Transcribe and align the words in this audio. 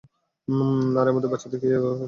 আরে 0.97 1.09
আমাদের 1.09 1.29
বাচ্চাদের 1.29 1.51
দেখ 1.53 1.61
কি 1.63 1.75
সুন্দর 1.75 1.85
লাগছে। 1.85 1.99